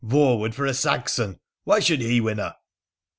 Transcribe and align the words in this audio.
Voewood 0.03 0.55
for 0.55 0.65
a 0.65 0.73
Saxon! 0.73 1.39
Why 1.63 1.79
should 1.79 2.01
he 2.01 2.19
win 2.19 2.39
her 2.39 2.55